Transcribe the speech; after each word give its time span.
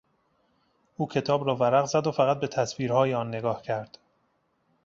او 0.97 1.07
کتاب 1.07 1.47
را 1.47 1.55
ورق 1.55 1.85
زد 1.85 2.07
و 2.07 2.11
فقط 2.11 2.39
به 2.39 2.47
تصویرهای 2.47 3.13
آن 3.13 3.27
نگاه 3.27 3.61
کرد. 3.61 3.97